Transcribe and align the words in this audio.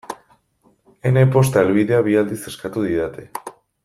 Ene 1.09 1.25
posta 1.35 1.63
helbidea 1.65 1.99
bi 2.07 2.17
aldiz 2.23 2.41
eskatu 2.53 2.87
didate. 2.91 3.29